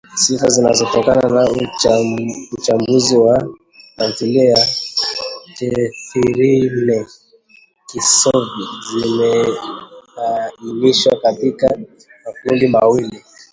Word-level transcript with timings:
Sifa 0.23 0.47
zinazotokana 0.49 1.27
na 1.29 1.49
uchambuzi 2.51 3.17
wa 3.17 3.47
tamthilia 3.97 4.49
ya 4.49 4.67
Catherine 5.59 7.05
Kisovi 7.87 8.63
zimeainisha 8.93 11.15
katika 11.21 11.77
makundi 12.25 12.67
mawili 12.67 13.23